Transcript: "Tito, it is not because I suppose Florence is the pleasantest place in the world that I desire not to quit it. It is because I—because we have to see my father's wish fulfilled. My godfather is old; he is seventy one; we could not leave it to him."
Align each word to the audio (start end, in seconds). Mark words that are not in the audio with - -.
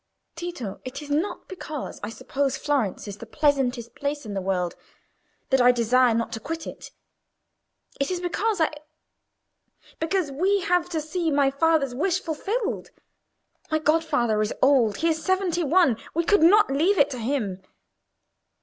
"Tito, 0.35 0.81
it 0.83 1.03
is 1.03 1.11
not 1.11 1.47
because 1.47 1.99
I 2.03 2.09
suppose 2.09 2.57
Florence 2.57 3.07
is 3.07 3.17
the 3.17 3.27
pleasantest 3.27 3.93
place 3.93 4.25
in 4.25 4.33
the 4.33 4.41
world 4.41 4.75
that 5.51 5.61
I 5.61 5.71
desire 5.71 6.15
not 6.15 6.31
to 6.31 6.39
quit 6.39 6.65
it. 6.65 6.89
It 7.99 8.09
is 8.09 8.19
because 8.19 8.59
I—because 8.59 10.31
we 10.31 10.61
have 10.61 10.89
to 10.89 11.01
see 11.01 11.29
my 11.29 11.51
father's 11.51 11.93
wish 11.93 12.19
fulfilled. 12.19 12.89
My 13.69 13.77
godfather 13.77 14.41
is 14.41 14.51
old; 14.59 14.97
he 14.97 15.09
is 15.09 15.23
seventy 15.23 15.63
one; 15.63 15.97
we 16.15 16.23
could 16.23 16.41
not 16.41 16.71
leave 16.71 16.97
it 16.97 17.11
to 17.11 17.19
him." 17.19 17.61